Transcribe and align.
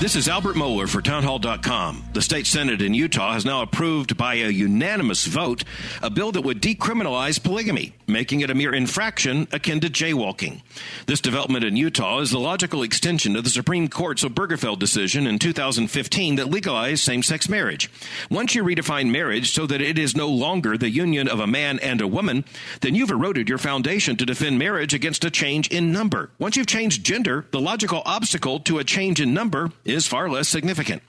This 0.00 0.16
is 0.16 0.30
Albert 0.30 0.56
Mohler 0.56 0.88
for 0.88 1.02
Townhall.com. 1.02 2.06
The 2.14 2.22
state 2.22 2.46
Senate 2.46 2.80
in 2.80 2.94
Utah 2.94 3.34
has 3.34 3.44
now 3.44 3.60
approved 3.60 4.16
by 4.16 4.36
a 4.36 4.48
unanimous 4.48 5.26
vote 5.26 5.62
a 6.02 6.08
bill 6.08 6.32
that 6.32 6.40
would 6.40 6.62
decriminalize 6.62 7.40
polygamy, 7.40 7.92
making 8.06 8.40
it 8.40 8.48
a 8.48 8.54
mere 8.54 8.72
infraction 8.72 9.46
akin 9.52 9.78
to 9.80 9.90
jaywalking. 9.90 10.62
This 11.04 11.20
development 11.20 11.66
in 11.66 11.76
Utah 11.76 12.20
is 12.20 12.30
the 12.30 12.40
logical 12.40 12.82
extension 12.82 13.36
of 13.36 13.44
the 13.44 13.50
Supreme 13.50 13.88
Court's 13.88 14.24
Obergefell 14.24 14.78
decision 14.78 15.26
in 15.26 15.38
2015 15.38 16.36
that 16.36 16.48
legalized 16.48 17.04
same 17.04 17.22
sex 17.22 17.46
marriage. 17.46 17.90
Once 18.30 18.54
you 18.54 18.64
redefine 18.64 19.10
marriage 19.10 19.52
so 19.52 19.66
that 19.66 19.82
it 19.82 19.98
is 19.98 20.16
no 20.16 20.30
longer 20.30 20.78
the 20.78 20.88
union 20.88 21.28
of 21.28 21.40
a 21.40 21.46
man 21.46 21.78
and 21.80 22.00
a 22.00 22.08
woman, 22.08 22.46
then 22.80 22.94
you've 22.94 23.10
eroded 23.10 23.50
your 23.50 23.58
foundation 23.58 24.16
to 24.16 24.24
defend 24.24 24.58
marriage 24.58 24.94
against 24.94 25.26
a 25.26 25.30
change 25.30 25.68
in 25.68 25.92
number. 25.92 26.30
Once 26.38 26.56
you've 26.56 26.66
changed 26.66 27.04
gender, 27.04 27.44
the 27.50 27.60
logical 27.60 28.00
obstacle 28.06 28.60
to 28.60 28.78
a 28.78 28.84
change 28.84 29.20
in 29.20 29.34
number 29.34 29.70
is 29.90 30.06
far 30.06 30.28
less 30.28 30.48
significant. 30.48 31.02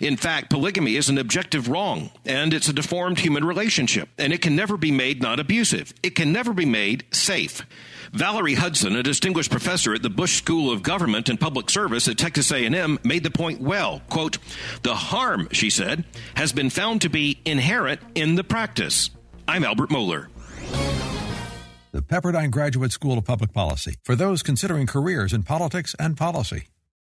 In 0.00 0.16
fact, 0.16 0.50
polygamy 0.50 0.96
is 0.96 1.08
an 1.08 1.18
objective 1.18 1.68
wrong, 1.68 2.10
and 2.24 2.54
it's 2.54 2.68
a 2.68 2.72
deformed 2.72 3.18
human 3.20 3.44
relationship, 3.44 4.08
and 4.18 4.32
it 4.32 4.42
can 4.42 4.56
never 4.56 4.76
be 4.76 4.90
made 4.90 5.22
non 5.22 5.40
abusive. 5.40 5.92
It 6.02 6.14
can 6.14 6.32
never 6.32 6.52
be 6.52 6.66
made 6.66 7.04
safe. 7.10 7.62
Valerie 8.12 8.54
Hudson, 8.54 8.96
a 8.96 9.02
distinguished 9.02 9.50
professor 9.50 9.94
at 9.94 10.02
the 10.02 10.10
Bush 10.10 10.36
School 10.38 10.72
of 10.72 10.82
Government 10.82 11.28
and 11.28 11.38
Public 11.38 11.68
Service 11.68 12.08
at 12.08 12.16
Texas 12.16 12.50
A&M, 12.50 12.98
made 13.04 13.22
the 13.22 13.30
point 13.30 13.60
well. 13.60 14.00
Quote, 14.08 14.38
"The 14.82 14.94
harm," 14.94 15.48
she 15.52 15.68
said, 15.68 16.04
"has 16.34 16.52
been 16.52 16.70
found 16.70 17.02
to 17.02 17.10
be 17.10 17.38
inherent 17.44 18.00
in 18.14 18.34
the 18.34 18.44
practice." 18.44 19.10
I'm 19.46 19.64
Albert 19.64 19.90
Mohler. 19.90 20.28
The 21.92 22.02
Pepperdine 22.02 22.50
Graduate 22.50 22.92
School 22.92 23.18
of 23.18 23.24
Public 23.24 23.52
Policy 23.52 23.96
for 24.02 24.14
those 24.14 24.42
considering 24.42 24.86
careers 24.86 25.32
in 25.32 25.42
politics 25.42 25.94
and 25.98 26.16
policy. 26.16 26.66